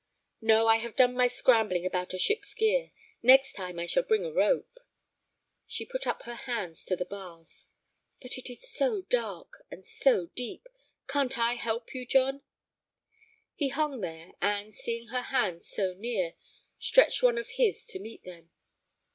[0.41, 2.89] "No, I have done my scrambling about a ship's gear.
[3.21, 4.79] Next time I shall bring a rope."
[5.67, 7.67] She put up her hands to the bars.
[8.19, 10.67] "But it is so dark, and so deep.
[11.07, 12.41] Can't I help you, John?"
[13.53, 16.33] He hung there, and, seeing her hands so near,
[16.79, 18.49] stretched one of his to meet them.